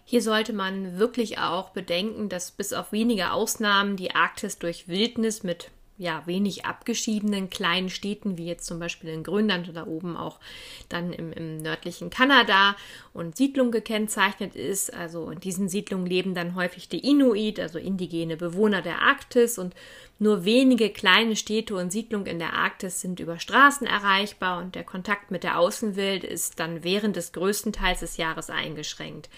Hier 0.04 0.22
sollte 0.22 0.52
man 0.52 0.98
wirklich 0.98 1.38
auch 1.38 1.70
bedenken, 1.70 2.28
dass 2.28 2.50
bis 2.50 2.72
auf 2.72 2.92
wenige 2.92 3.32
Ausnahmen 3.32 3.96
die 3.96 4.14
Arktis 4.14 4.58
durch 4.58 4.88
Wildnis 4.88 5.42
mit 5.42 5.70
ja, 5.98 6.22
wenig 6.26 6.64
abgeschiedenen 6.64 7.48
kleinen 7.48 7.88
Städten, 7.88 8.36
wie 8.36 8.46
jetzt 8.46 8.66
zum 8.66 8.78
Beispiel 8.80 9.10
in 9.10 9.22
Grönland 9.22 9.68
oder 9.68 9.86
oben 9.86 10.16
auch 10.16 10.40
dann 10.88 11.12
im, 11.12 11.32
im 11.32 11.58
nördlichen 11.58 12.10
Kanada 12.10 12.76
und 13.12 13.36
Siedlung 13.36 13.70
gekennzeichnet 13.70 14.56
ist. 14.56 14.92
Also 14.92 15.30
in 15.30 15.38
diesen 15.38 15.68
Siedlungen 15.68 16.06
leben 16.06 16.34
dann 16.34 16.56
häufig 16.56 16.88
die 16.88 17.08
Inuit, 17.08 17.60
also 17.60 17.78
indigene 17.78 18.36
Bewohner 18.36 18.82
der 18.82 19.02
Arktis 19.02 19.58
und 19.58 19.74
nur 20.18 20.44
wenige 20.44 20.90
kleine 20.90 21.36
Städte 21.36 21.76
und 21.76 21.92
Siedlungen 21.92 22.26
in 22.26 22.38
der 22.38 22.54
Arktis 22.54 23.00
sind 23.00 23.20
über 23.20 23.38
Straßen 23.38 23.86
erreichbar 23.86 24.60
und 24.60 24.74
der 24.74 24.84
Kontakt 24.84 25.30
mit 25.30 25.44
der 25.44 25.58
Außenwelt 25.58 26.24
ist 26.24 26.58
dann 26.58 26.82
während 26.82 27.16
des 27.16 27.32
größten 27.32 27.72
Teils 27.72 28.00
des 28.00 28.16
Jahres 28.16 28.50
eingeschränkt. 28.50 29.28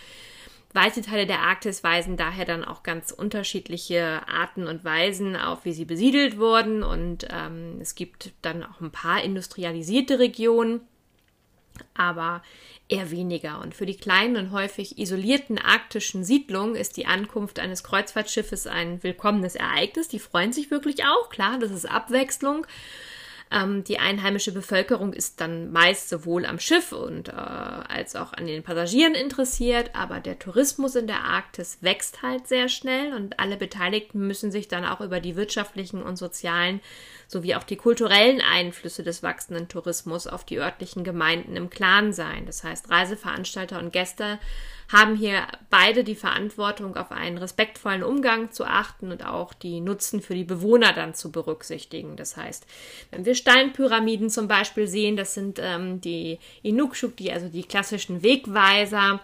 Weite 0.74 1.02
Teile 1.02 1.24
der 1.26 1.38
Arktis 1.38 1.84
weisen 1.84 2.16
daher 2.16 2.44
dann 2.44 2.64
auch 2.64 2.82
ganz 2.82 3.12
unterschiedliche 3.12 4.22
Arten 4.26 4.66
und 4.66 4.84
Weisen 4.84 5.36
auf, 5.36 5.64
wie 5.64 5.72
sie 5.72 5.84
besiedelt 5.84 6.36
wurden. 6.36 6.82
Und 6.82 7.28
ähm, 7.30 7.78
es 7.80 7.94
gibt 7.94 8.32
dann 8.42 8.64
auch 8.64 8.80
ein 8.80 8.90
paar 8.90 9.22
industrialisierte 9.22 10.18
Regionen, 10.18 10.80
aber 11.94 12.42
eher 12.88 13.12
weniger. 13.12 13.60
Und 13.60 13.76
für 13.76 13.86
die 13.86 13.96
kleinen 13.96 14.36
und 14.36 14.50
häufig 14.50 14.98
isolierten 14.98 15.58
arktischen 15.58 16.24
Siedlungen 16.24 16.74
ist 16.74 16.96
die 16.96 17.06
Ankunft 17.06 17.60
eines 17.60 17.84
Kreuzfahrtschiffes 17.84 18.66
ein 18.66 19.00
willkommenes 19.04 19.54
Ereignis. 19.54 20.08
Die 20.08 20.18
freuen 20.18 20.52
sich 20.52 20.72
wirklich 20.72 21.04
auch, 21.04 21.30
klar, 21.30 21.60
das 21.60 21.70
ist 21.70 21.88
Abwechslung. 21.88 22.66
Ähm, 23.54 23.84
die 23.84 24.00
einheimische 24.00 24.50
Bevölkerung 24.50 25.12
ist 25.12 25.40
dann 25.40 25.70
meist 25.70 26.08
sowohl 26.08 26.44
am 26.44 26.58
Schiff 26.58 26.90
und 26.90 27.28
äh, 27.28 27.32
als 27.32 28.16
auch 28.16 28.32
an 28.32 28.46
den 28.46 28.64
Passagieren 28.64 29.14
interessiert, 29.14 29.90
aber 29.94 30.18
der 30.18 30.40
Tourismus 30.40 30.96
in 30.96 31.06
der 31.06 31.22
Arktis 31.22 31.78
wächst 31.80 32.22
halt 32.22 32.48
sehr 32.48 32.68
schnell 32.68 33.14
und 33.14 33.38
alle 33.38 33.56
Beteiligten 33.56 34.26
müssen 34.26 34.50
sich 34.50 34.66
dann 34.66 34.84
auch 34.84 35.00
über 35.00 35.20
die 35.20 35.36
wirtschaftlichen 35.36 36.02
und 36.02 36.16
sozialen 36.16 36.80
sowie 37.28 37.54
auch 37.54 37.62
die 37.62 37.76
kulturellen 37.76 38.40
Einflüsse 38.40 39.04
des 39.04 39.22
wachsenden 39.22 39.68
Tourismus 39.68 40.26
auf 40.26 40.44
die 40.44 40.58
örtlichen 40.58 41.04
Gemeinden 41.04 41.56
im 41.56 41.70
Klaren 41.70 42.12
sein. 42.12 42.46
Das 42.46 42.64
heißt, 42.64 42.90
Reiseveranstalter 42.90 43.78
und 43.78 43.92
Gäste 43.92 44.40
haben 44.92 45.16
hier 45.16 45.46
beide 45.70 46.04
die 46.04 46.14
Verantwortung, 46.14 46.96
auf 46.96 47.10
einen 47.10 47.38
respektvollen 47.38 48.02
Umgang 48.02 48.52
zu 48.52 48.64
achten 48.64 49.10
und 49.10 49.26
auch 49.26 49.54
die 49.54 49.80
Nutzen 49.80 50.20
für 50.20 50.34
die 50.34 50.44
Bewohner 50.44 50.92
dann 50.92 51.14
zu 51.14 51.32
berücksichtigen. 51.32 52.16
Das 52.16 52.36
heißt, 52.36 52.66
wenn 53.10 53.24
wir 53.24 53.34
Steinpyramiden 53.34 54.30
zum 54.30 54.48
Beispiel 54.48 54.86
sehen, 54.86 55.16
das 55.16 55.34
sind 55.34 55.58
ähm, 55.60 56.00
die 56.00 56.38
Inukshuk, 56.62 57.16
die 57.16 57.32
also 57.32 57.48
die 57.48 57.64
klassischen 57.64 58.22
Wegweiser, 58.22 59.20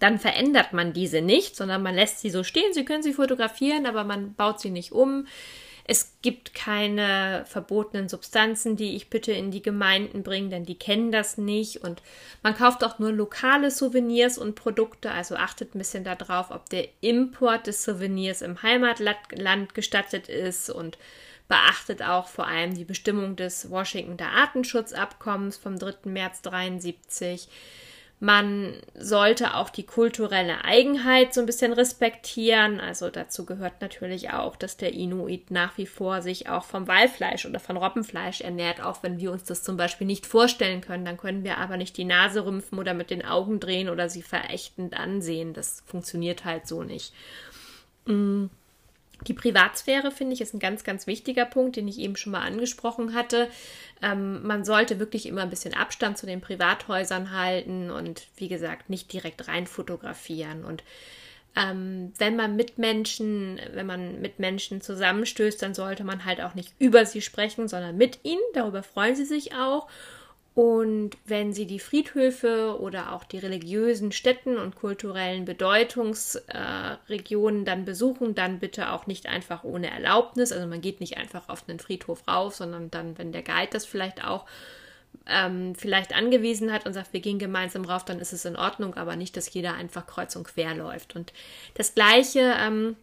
dann 0.00 0.18
verändert 0.18 0.72
man 0.72 0.92
diese 0.92 1.20
nicht, 1.20 1.56
sondern 1.56 1.82
man 1.82 1.94
lässt 1.94 2.20
sie 2.20 2.30
so 2.30 2.42
stehen. 2.42 2.72
Sie 2.72 2.84
können 2.84 3.02
sie 3.02 3.12
fotografieren, 3.12 3.86
aber 3.86 4.04
man 4.04 4.34
baut 4.34 4.60
sie 4.60 4.70
nicht 4.70 4.92
um. 4.92 5.26
Es 5.88 6.16
gibt 6.20 6.52
keine 6.52 7.44
verbotenen 7.46 8.08
Substanzen, 8.08 8.74
die 8.74 8.96
ich 8.96 9.08
bitte 9.08 9.30
in 9.30 9.52
die 9.52 9.62
Gemeinden 9.62 10.24
bringe, 10.24 10.48
denn 10.48 10.64
die 10.64 10.78
kennen 10.78 11.12
das 11.12 11.38
nicht. 11.38 11.84
Und 11.84 12.02
man 12.42 12.56
kauft 12.56 12.82
auch 12.82 12.98
nur 12.98 13.12
lokale 13.12 13.70
Souvenirs 13.70 14.36
und 14.36 14.56
Produkte. 14.56 15.12
Also 15.12 15.36
achtet 15.36 15.74
ein 15.74 15.78
bisschen 15.78 16.02
darauf, 16.02 16.50
ob 16.50 16.68
der 16.70 16.88
Import 17.02 17.68
des 17.68 17.84
Souvenirs 17.84 18.42
im 18.42 18.62
Heimatland 18.62 19.74
gestattet 19.74 20.28
ist 20.28 20.70
und 20.70 20.98
beachtet 21.46 22.02
auch 22.02 22.26
vor 22.26 22.48
allem 22.48 22.74
die 22.74 22.84
Bestimmung 22.84 23.36
des 23.36 23.70
Washingtoner 23.70 24.32
Artenschutzabkommens 24.32 25.56
vom 25.56 25.78
3. 25.78 26.10
März 26.10 26.38
1973. 26.44 27.48
Man 28.18 28.80
sollte 28.94 29.54
auch 29.54 29.68
die 29.68 29.82
kulturelle 29.82 30.64
Eigenheit 30.64 31.34
so 31.34 31.40
ein 31.40 31.46
bisschen 31.46 31.74
respektieren. 31.74 32.80
Also 32.80 33.10
dazu 33.10 33.44
gehört 33.44 33.82
natürlich 33.82 34.30
auch, 34.30 34.56
dass 34.56 34.78
der 34.78 34.94
Inuit 34.94 35.50
nach 35.50 35.76
wie 35.76 35.86
vor 35.86 36.22
sich 36.22 36.48
auch 36.48 36.64
vom 36.64 36.88
Walfleisch 36.88 37.44
oder 37.44 37.60
von 37.60 37.76
Robbenfleisch 37.76 38.40
ernährt, 38.40 38.82
auch 38.82 39.02
wenn 39.02 39.18
wir 39.18 39.32
uns 39.32 39.44
das 39.44 39.62
zum 39.62 39.76
Beispiel 39.76 40.06
nicht 40.06 40.24
vorstellen 40.24 40.80
können. 40.80 41.04
Dann 41.04 41.18
können 41.18 41.44
wir 41.44 41.58
aber 41.58 41.76
nicht 41.76 41.98
die 41.98 42.04
Nase 42.04 42.46
rümpfen 42.46 42.78
oder 42.78 42.94
mit 42.94 43.10
den 43.10 43.22
Augen 43.22 43.60
drehen 43.60 43.90
oder 43.90 44.08
sie 44.08 44.22
verächtend 44.22 44.98
ansehen. 44.98 45.52
Das 45.52 45.82
funktioniert 45.84 46.46
halt 46.46 46.66
so 46.66 46.82
nicht. 46.82 47.12
Mm. 48.06 48.46
Die 49.26 49.34
Privatsphäre, 49.34 50.10
finde 50.10 50.34
ich, 50.34 50.40
ist 50.40 50.54
ein 50.54 50.60
ganz, 50.60 50.84
ganz 50.84 51.06
wichtiger 51.06 51.46
Punkt, 51.46 51.76
den 51.76 51.88
ich 51.88 51.98
eben 51.98 52.16
schon 52.16 52.32
mal 52.32 52.42
angesprochen 52.42 53.14
hatte. 53.14 53.48
Ähm, 54.02 54.46
man 54.46 54.64
sollte 54.64 54.98
wirklich 54.98 55.26
immer 55.26 55.42
ein 55.42 55.50
bisschen 55.50 55.74
Abstand 55.74 56.18
zu 56.18 56.26
den 56.26 56.40
Privathäusern 56.40 57.32
halten 57.32 57.90
und, 57.90 58.26
wie 58.36 58.48
gesagt, 58.48 58.90
nicht 58.90 59.12
direkt 59.12 59.48
rein 59.48 59.66
fotografieren. 59.66 60.64
Und 60.64 60.84
ähm, 61.56 62.12
wenn 62.18 62.36
man 62.36 62.54
mit 62.54 62.76
Menschen, 62.76 63.58
wenn 63.72 63.86
man 63.86 64.20
mit 64.20 64.38
Menschen 64.38 64.82
zusammenstößt, 64.82 65.60
dann 65.62 65.74
sollte 65.74 66.04
man 66.04 66.26
halt 66.26 66.42
auch 66.42 66.54
nicht 66.54 66.74
über 66.78 67.06
sie 67.06 67.22
sprechen, 67.22 67.66
sondern 67.66 67.96
mit 67.96 68.20
ihnen. 68.22 68.42
Darüber 68.52 68.82
freuen 68.82 69.16
sie 69.16 69.24
sich 69.24 69.54
auch. 69.54 69.88
Und 70.56 71.12
wenn 71.26 71.52
Sie 71.52 71.66
die 71.66 71.78
Friedhöfe 71.78 72.80
oder 72.80 73.12
auch 73.12 73.22
die 73.24 73.36
religiösen 73.36 74.10
Stätten 74.10 74.56
und 74.56 74.74
kulturellen 74.74 75.44
Bedeutungsregionen 75.44 77.60
äh, 77.60 77.64
dann 77.66 77.84
besuchen, 77.84 78.34
dann 78.34 78.58
bitte 78.58 78.90
auch 78.90 79.06
nicht 79.06 79.26
einfach 79.26 79.64
ohne 79.64 79.90
Erlaubnis. 79.90 80.52
Also 80.52 80.66
man 80.66 80.80
geht 80.80 81.00
nicht 81.00 81.18
einfach 81.18 81.50
auf 81.50 81.68
einen 81.68 81.78
Friedhof 81.78 82.26
rauf, 82.26 82.54
sondern 82.54 82.90
dann, 82.90 83.18
wenn 83.18 83.32
der 83.32 83.42
Guide 83.42 83.68
das 83.70 83.84
vielleicht 83.84 84.24
auch 84.24 84.46
ähm, 85.26 85.74
vielleicht 85.74 86.14
angewiesen 86.14 86.72
hat 86.72 86.86
und 86.86 86.94
sagt, 86.94 87.12
wir 87.12 87.20
gehen 87.20 87.38
gemeinsam 87.38 87.84
rauf, 87.84 88.06
dann 88.06 88.18
ist 88.18 88.32
es 88.32 88.46
in 88.46 88.56
Ordnung, 88.56 88.94
aber 88.94 89.14
nicht, 89.14 89.36
dass 89.36 89.52
jeder 89.52 89.74
einfach 89.74 90.06
kreuz 90.06 90.36
und 90.36 90.44
quer 90.44 90.74
läuft. 90.74 91.16
Und 91.16 91.34
das 91.74 91.94
Gleiche 91.94 92.54
ähm, 92.58 92.96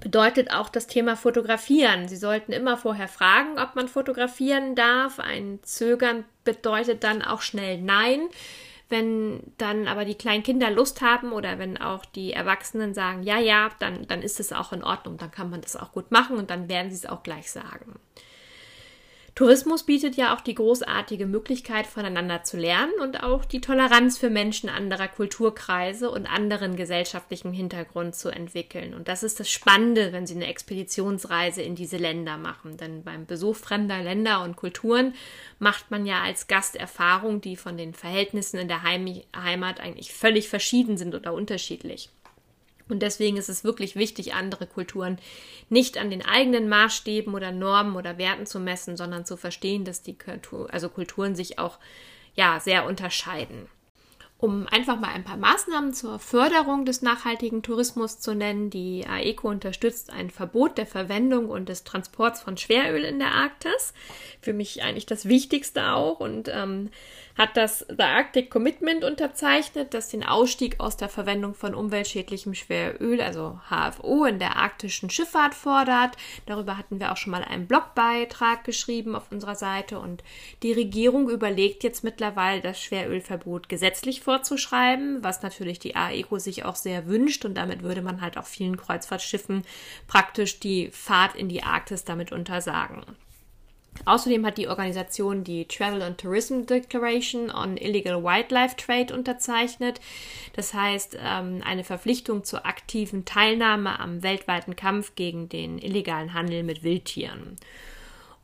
bedeutet 0.00 0.50
auch 0.50 0.68
das 0.68 0.86
Thema 0.86 1.16
Fotografieren. 1.16 2.08
Sie 2.08 2.16
sollten 2.16 2.52
immer 2.52 2.76
vorher 2.76 3.08
fragen, 3.08 3.58
ob 3.58 3.74
man 3.74 3.88
fotografieren 3.88 4.74
darf. 4.74 5.18
Ein 5.18 5.60
Zögern 5.62 6.24
bedeutet 6.44 7.04
dann 7.04 7.22
auch 7.22 7.42
schnell 7.42 7.80
Nein. 7.80 8.28
Wenn 8.88 9.40
dann 9.58 9.88
aber 9.88 10.04
die 10.04 10.14
kleinen 10.14 10.44
Kinder 10.44 10.70
Lust 10.70 11.00
haben 11.00 11.32
oder 11.32 11.58
wenn 11.58 11.76
auch 11.76 12.04
die 12.04 12.32
Erwachsenen 12.32 12.94
sagen, 12.94 13.24
ja, 13.24 13.38
ja, 13.38 13.70
dann, 13.80 14.06
dann 14.06 14.22
ist 14.22 14.38
es 14.38 14.52
auch 14.52 14.72
in 14.72 14.84
Ordnung, 14.84 15.16
dann 15.16 15.32
kann 15.32 15.50
man 15.50 15.60
das 15.60 15.74
auch 15.74 15.90
gut 15.90 16.12
machen 16.12 16.36
und 16.36 16.50
dann 16.50 16.68
werden 16.68 16.90
sie 16.90 16.98
es 16.98 17.06
auch 17.06 17.24
gleich 17.24 17.50
sagen. 17.50 17.98
Tourismus 19.36 19.82
bietet 19.82 20.16
ja 20.16 20.34
auch 20.34 20.40
die 20.40 20.54
großartige 20.54 21.26
Möglichkeit, 21.26 21.86
voneinander 21.86 22.42
zu 22.42 22.56
lernen 22.56 22.94
und 23.02 23.22
auch 23.22 23.44
die 23.44 23.60
Toleranz 23.60 24.16
für 24.16 24.30
Menschen 24.30 24.70
anderer 24.70 25.08
Kulturkreise 25.08 26.10
und 26.10 26.24
anderen 26.24 26.74
gesellschaftlichen 26.74 27.52
Hintergrund 27.52 28.14
zu 28.14 28.30
entwickeln. 28.30 28.94
Und 28.94 29.08
das 29.08 29.22
ist 29.22 29.38
das 29.38 29.50
Spannende, 29.50 30.14
wenn 30.14 30.26
Sie 30.26 30.36
eine 30.36 30.46
Expeditionsreise 30.46 31.60
in 31.60 31.74
diese 31.74 31.98
Länder 31.98 32.38
machen. 32.38 32.78
Denn 32.78 33.04
beim 33.04 33.26
Besuch 33.26 33.56
fremder 33.56 34.02
Länder 34.02 34.42
und 34.42 34.56
Kulturen 34.56 35.12
macht 35.58 35.90
man 35.90 36.06
ja 36.06 36.22
als 36.22 36.46
Gast 36.46 36.74
Erfahrungen, 36.74 37.42
die 37.42 37.56
von 37.56 37.76
den 37.76 37.92
Verhältnissen 37.92 38.56
in 38.56 38.68
der 38.68 38.84
Heim 38.84 39.20
Heimat 39.36 39.80
eigentlich 39.80 40.14
völlig 40.14 40.48
verschieden 40.48 40.96
sind 40.96 41.14
oder 41.14 41.34
unterschiedlich. 41.34 42.08
Und 42.88 43.00
deswegen 43.00 43.36
ist 43.36 43.48
es 43.48 43.64
wirklich 43.64 43.96
wichtig, 43.96 44.34
andere 44.34 44.66
Kulturen 44.66 45.18
nicht 45.68 45.98
an 45.98 46.10
den 46.10 46.24
eigenen 46.24 46.68
Maßstäben 46.68 47.34
oder 47.34 47.50
Normen 47.50 47.96
oder 47.96 48.18
Werten 48.18 48.46
zu 48.46 48.60
messen, 48.60 48.96
sondern 48.96 49.24
zu 49.24 49.36
verstehen, 49.36 49.84
dass 49.84 50.02
die 50.02 50.16
Kultur, 50.16 50.72
also 50.72 50.88
Kulturen 50.88 51.34
sich 51.34 51.58
auch 51.58 51.78
ja 52.34 52.60
sehr 52.60 52.86
unterscheiden. 52.86 53.68
Um 54.38 54.66
einfach 54.70 55.00
mal 55.00 55.08
ein 55.08 55.24
paar 55.24 55.38
Maßnahmen 55.38 55.94
zur 55.94 56.18
Förderung 56.18 56.84
des 56.84 57.00
nachhaltigen 57.00 57.62
Tourismus 57.62 58.20
zu 58.20 58.34
nennen, 58.34 58.68
die 58.68 59.06
AECO 59.06 59.48
unterstützt 59.48 60.10
ein 60.10 60.28
Verbot 60.28 60.76
der 60.76 60.86
Verwendung 60.86 61.48
und 61.48 61.70
des 61.70 61.84
Transports 61.84 62.42
von 62.42 62.58
Schweröl 62.58 63.02
in 63.04 63.18
der 63.18 63.32
Arktis. 63.32 63.94
Für 64.42 64.52
mich 64.52 64.82
eigentlich 64.82 65.06
das 65.06 65.26
Wichtigste 65.26 65.92
auch 65.92 66.20
und 66.20 66.48
ähm, 66.52 66.90
hat 67.36 67.56
das 67.56 67.86
The 67.88 68.02
Arctic 68.02 68.50
Commitment 68.50 69.04
unterzeichnet, 69.04 69.94
das 69.94 70.08
den 70.08 70.24
Ausstieg 70.24 70.80
aus 70.80 70.96
der 70.96 71.08
Verwendung 71.08 71.54
von 71.54 71.74
umweltschädlichem 71.74 72.54
Schweröl, 72.54 73.20
also 73.20 73.60
HFO, 73.68 74.24
in 74.24 74.38
der 74.38 74.56
arktischen 74.56 75.10
Schifffahrt 75.10 75.54
fordert. 75.54 76.16
Darüber 76.46 76.78
hatten 76.78 76.98
wir 76.98 77.12
auch 77.12 77.16
schon 77.16 77.32
mal 77.32 77.44
einen 77.44 77.66
Blogbeitrag 77.66 78.64
geschrieben 78.64 79.14
auf 79.14 79.30
unserer 79.30 79.54
Seite 79.54 79.98
und 79.98 80.24
die 80.62 80.72
Regierung 80.72 81.28
überlegt 81.28 81.84
jetzt 81.84 82.04
mittlerweile, 82.04 82.62
das 82.62 82.80
Schwerölverbot 82.80 83.68
gesetzlich 83.68 84.22
vorzuschreiben, 84.26 85.22
was 85.22 85.42
natürlich 85.42 85.78
die 85.78 85.94
AECO 85.94 86.40
sich 86.40 86.64
auch 86.64 86.74
sehr 86.74 87.06
wünscht 87.06 87.44
und 87.44 87.54
damit 87.54 87.84
würde 87.84 88.02
man 88.02 88.20
halt 88.20 88.36
auch 88.36 88.44
vielen 88.44 88.76
Kreuzfahrtschiffen 88.76 89.62
praktisch 90.08 90.58
die 90.58 90.90
Fahrt 90.90 91.36
in 91.36 91.48
die 91.48 91.62
Arktis 91.62 92.02
damit 92.02 92.32
untersagen. 92.32 93.04
Außerdem 94.04 94.44
hat 94.44 94.58
die 94.58 94.66
Organisation 94.66 95.44
die 95.44 95.66
Travel 95.66 96.02
and 96.02 96.18
Tourism 96.18 96.66
Declaration 96.66 97.52
on 97.52 97.76
Illegal 97.76 98.20
Wildlife 98.20 98.74
Trade 98.76 99.14
unterzeichnet. 99.14 100.00
Das 100.54 100.74
heißt, 100.74 101.16
ähm, 101.24 101.62
eine 101.64 101.84
Verpflichtung 101.84 102.42
zur 102.42 102.66
aktiven 102.66 103.24
Teilnahme 103.24 104.00
am 104.00 104.24
weltweiten 104.24 104.74
Kampf 104.74 105.14
gegen 105.14 105.48
den 105.48 105.78
illegalen 105.78 106.34
Handel 106.34 106.64
mit 106.64 106.82
Wildtieren. 106.82 107.56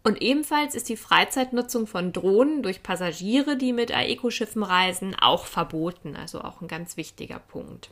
Und 0.05 0.21
ebenfalls 0.21 0.75
ist 0.75 0.89
die 0.89 0.97
Freizeitnutzung 0.97 1.87
von 1.87 2.13
Drohnen 2.13 2.63
durch 2.63 2.83
Passagiere, 2.83 3.57
die 3.57 3.73
mit 3.73 3.93
AECO-Schiffen 3.93 4.65
reisen, 4.65 5.15
auch 5.21 5.47
verboten. 5.47 6.17
Also 6.17 6.41
auch 6.41 6.61
ein 6.61 6.69
ganz 6.69 6.97
wichtiger 6.97 7.39
Punkt. 7.39 7.91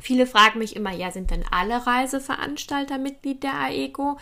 Viele 0.00 0.26
fragen 0.26 0.58
mich 0.58 0.74
immer, 0.74 0.92
ja, 0.92 1.10
sind 1.10 1.30
denn 1.30 1.44
alle 1.50 1.86
Reiseveranstalter 1.86 2.98
Mitglied 2.98 3.42
der 3.42 3.54
AECO? 3.54 4.18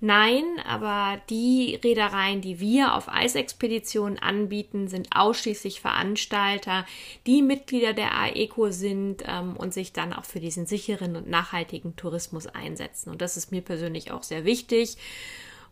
Nein, 0.00 0.44
aber 0.66 1.20
die 1.28 1.78
Reedereien, 1.82 2.40
die 2.40 2.60
wir 2.60 2.94
auf 2.94 3.08
Eisexpeditionen 3.08 4.18
anbieten, 4.18 4.88
sind 4.88 5.08
ausschließlich 5.14 5.80
Veranstalter, 5.80 6.86
die 7.26 7.42
Mitglieder 7.42 7.94
der 7.94 8.14
AECO 8.14 8.70
sind 8.70 9.24
ähm, 9.26 9.56
und 9.56 9.74
sich 9.74 9.92
dann 9.92 10.12
auch 10.12 10.24
für 10.24 10.40
diesen 10.40 10.66
sicheren 10.66 11.16
und 11.16 11.28
nachhaltigen 11.28 11.96
Tourismus 11.96 12.46
einsetzen. 12.46 13.10
Und 13.10 13.20
das 13.20 13.36
ist 13.36 13.50
mir 13.50 13.60
persönlich 13.60 14.12
auch 14.12 14.22
sehr 14.22 14.44
wichtig 14.44 14.96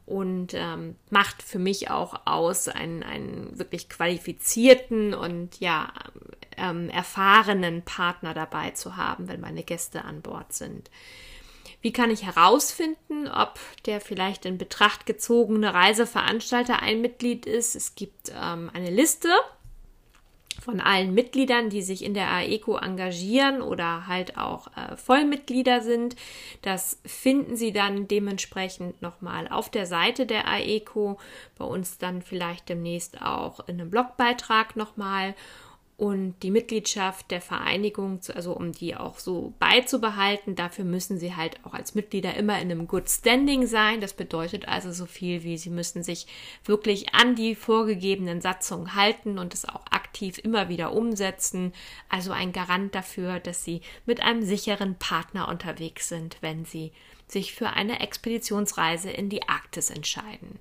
und 0.06 0.54
ähm, 0.54 0.94
macht 1.10 1.42
für 1.42 1.58
mich 1.58 1.90
auch 1.90 2.20
aus, 2.24 2.68
einen, 2.68 3.02
einen 3.02 3.58
wirklich 3.58 3.88
qualifizierten 3.88 5.14
und 5.14 5.58
ja 5.60 5.92
ähm, 6.56 6.88
erfahrenen 6.88 7.82
Partner 7.82 8.32
dabei 8.32 8.70
zu 8.70 8.96
haben, 8.96 9.28
wenn 9.28 9.40
meine 9.40 9.64
Gäste 9.64 10.04
an 10.04 10.22
Bord 10.22 10.52
sind. 10.52 10.90
Wie 11.82 11.92
kann 11.92 12.10
ich 12.10 12.24
herausfinden, 12.24 13.28
ob 13.28 13.58
der 13.84 14.00
vielleicht 14.00 14.46
in 14.46 14.58
Betracht 14.58 15.06
gezogene 15.06 15.74
Reiseveranstalter 15.74 16.80
ein 16.82 17.00
Mitglied 17.00 17.44
ist? 17.44 17.76
Es 17.76 17.94
gibt 17.94 18.32
ähm, 18.34 18.70
eine 18.72 18.90
Liste 18.90 19.28
von 20.66 20.80
allen 20.80 21.14
Mitgliedern, 21.14 21.70
die 21.70 21.80
sich 21.80 22.04
in 22.04 22.12
der 22.12 22.28
AECO 22.28 22.76
engagieren 22.76 23.62
oder 23.62 24.08
halt 24.08 24.36
auch 24.36 24.66
äh, 24.76 24.96
Vollmitglieder 24.96 25.80
sind. 25.80 26.16
Das 26.62 27.00
finden 27.06 27.54
Sie 27.54 27.72
dann 27.72 28.08
dementsprechend 28.08 29.00
nochmal 29.00 29.46
auf 29.46 29.70
der 29.70 29.86
Seite 29.86 30.26
der 30.26 30.48
AECO, 30.48 31.18
bei 31.56 31.64
uns 31.64 31.98
dann 31.98 32.20
vielleicht 32.20 32.68
demnächst 32.68 33.22
auch 33.22 33.60
in 33.68 33.80
einem 33.80 33.90
Blogbeitrag 33.90 34.74
nochmal. 34.74 35.36
Und 35.98 36.34
die 36.42 36.50
Mitgliedschaft 36.50 37.30
der 37.30 37.40
Vereinigung, 37.40 38.20
also 38.34 38.52
um 38.52 38.72
die 38.72 38.94
auch 38.94 39.18
so 39.18 39.54
beizubehalten, 39.58 40.54
dafür 40.54 40.84
müssen 40.84 41.18
sie 41.18 41.34
halt 41.34 41.58
auch 41.64 41.72
als 41.72 41.94
Mitglieder 41.94 42.34
immer 42.34 42.60
in 42.60 42.70
einem 42.70 42.86
Good 42.86 43.08
Standing 43.08 43.66
sein. 43.66 44.02
Das 44.02 44.12
bedeutet 44.12 44.68
also 44.68 44.92
so 44.92 45.06
viel 45.06 45.42
wie 45.42 45.56
sie 45.56 45.70
müssen 45.70 46.02
sich 46.02 46.26
wirklich 46.64 47.14
an 47.14 47.34
die 47.34 47.54
vorgegebenen 47.54 48.42
Satzungen 48.42 48.94
halten 48.94 49.38
und 49.38 49.54
es 49.54 49.66
auch 49.66 49.86
aktiv 49.90 50.36
immer 50.36 50.68
wieder 50.68 50.92
umsetzen. 50.92 51.72
Also 52.10 52.30
ein 52.30 52.52
Garant 52.52 52.94
dafür, 52.94 53.40
dass 53.40 53.64
sie 53.64 53.80
mit 54.04 54.20
einem 54.20 54.42
sicheren 54.42 54.96
Partner 54.96 55.48
unterwegs 55.48 56.10
sind, 56.10 56.36
wenn 56.42 56.66
sie 56.66 56.92
sich 57.26 57.54
für 57.54 57.70
eine 57.70 58.00
Expeditionsreise 58.00 59.10
in 59.10 59.30
die 59.30 59.48
Arktis 59.48 59.88
entscheiden. 59.88 60.58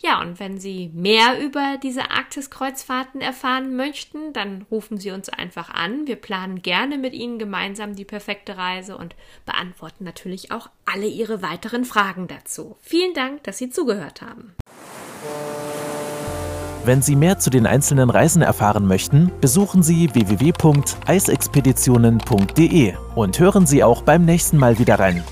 Ja, 0.00 0.20
und 0.20 0.38
wenn 0.38 0.60
Sie 0.60 0.92
mehr 0.94 1.44
über 1.44 1.76
diese 1.82 2.08
Arktis-Kreuzfahrten 2.10 3.20
erfahren 3.20 3.74
möchten, 3.74 4.32
dann 4.32 4.64
rufen 4.70 4.96
Sie 4.98 5.10
uns 5.10 5.28
einfach 5.28 5.70
an. 5.70 6.06
Wir 6.06 6.14
planen 6.16 6.62
gerne 6.62 6.98
mit 6.98 7.14
Ihnen 7.14 7.40
gemeinsam 7.40 7.96
die 7.96 8.04
perfekte 8.04 8.56
Reise 8.56 8.96
und 8.96 9.16
beantworten 9.44 10.04
natürlich 10.04 10.52
auch 10.52 10.70
alle 10.84 11.08
Ihre 11.08 11.42
weiteren 11.42 11.84
Fragen 11.84 12.28
dazu. 12.28 12.76
Vielen 12.80 13.12
Dank, 13.14 13.42
dass 13.42 13.58
Sie 13.58 13.70
zugehört 13.70 14.22
haben. 14.22 14.54
Wenn 16.84 17.02
Sie 17.02 17.16
mehr 17.16 17.40
zu 17.40 17.50
den 17.50 17.66
einzelnen 17.66 18.08
Reisen 18.08 18.40
erfahren 18.40 18.86
möchten, 18.86 19.32
besuchen 19.40 19.82
Sie 19.82 20.14
www.eisexpeditionen.de 20.14 22.94
und 23.14 23.38
hören 23.38 23.66
Sie 23.66 23.84
auch 23.84 24.00
beim 24.02 24.24
nächsten 24.24 24.56
Mal 24.58 24.78
wieder 24.78 25.00
rein. 25.00 25.24